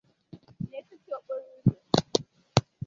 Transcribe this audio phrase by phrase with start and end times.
[0.69, 1.73] n’etiti okporo ụzọ.